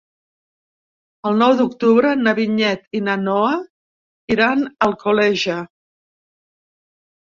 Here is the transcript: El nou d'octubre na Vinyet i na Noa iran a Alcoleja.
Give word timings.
El 1.31 1.35
nou 1.41 1.51
d'octubre 1.59 2.13
na 2.21 2.33
Vinyet 2.41 2.99
i 2.99 3.03
na 3.09 3.17
Noa 3.27 3.53
iran 4.37 4.65
a 4.71 4.75
Alcoleja. 4.89 5.63